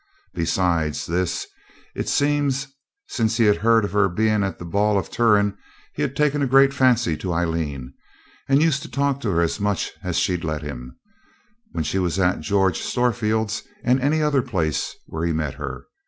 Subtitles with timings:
[0.33, 1.45] Besides this,
[1.95, 2.69] it seems
[3.07, 5.55] since he'd heard of her being at the ball at Turon
[5.93, 7.93] he'd taken a great fancy to Aileen,
[8.49, 10.97] and used to talk to her as much as she'd let him,
[11.73, 15.85] when she was at George Storefield's and any other place where he met her.